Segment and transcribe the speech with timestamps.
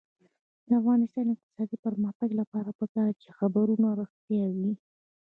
[0.67, 4.73] د افغانستان د اقتصادي پرمختګ لپاره پکار ده چې خبرونه رښتیا وي.